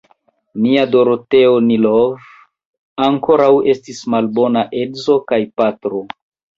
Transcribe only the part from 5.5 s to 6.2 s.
patro.